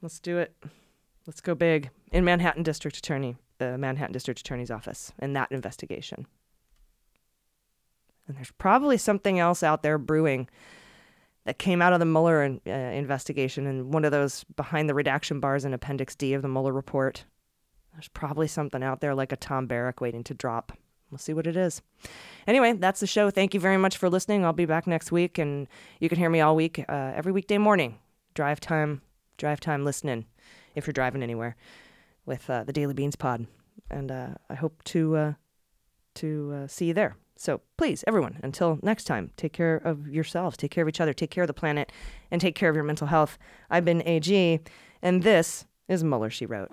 [0.00, 0.56] let's do it.
[1.26, 6.26] Let's go big in Manhattan District Attorney, the Manhattan District Attorney's office, in that investigation.
[8.26, 10.48] And there's probably something else out there brewing
[11.44, 15.40] that came out of the Mueller uh, investigation and one of those behind the redaction
[15.40, 17.26] bars in Appendix D of the Mueller report.
[17.92, 20.72] There's probably something out there like a Tom Barrack waiting to drop.
[21.10, 21.82] We'll see what it is.
[22.46, 23.30] Anyway, that's the show.
[23.30, 24.44] Thank you very much for listening.
[24.44, 25.68] I'll be back next week, and
[26.00, 27.98] you can hear me all week, uh, every weekday morning.
[28.34, 29.02] Drive time,
[29.36, 30.24] drive time listening,
[30.74, 31.54] if you're driving anywhere,
[32.24, 33.46] with uh, the Daily Beans Pod.
[33.90, 35.32] And uh, I hope to uh,
[36.14, 37.16] to uh, see you there.
[37.36, 41.12] So please, everyone, until next time, take care of yourselves, take care of each other,
[41.12, 41.92] take care of the planet,
[42.30, 43.36] and take care of your mental health.
[43.68, 44.60] I've been AG,
[45.02, 46.72] and this is Mueller, She Wrote.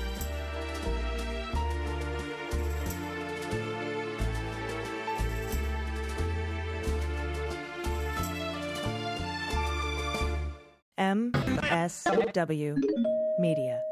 [11.81, 12.77] MSW
[13.39, 13.90] Media.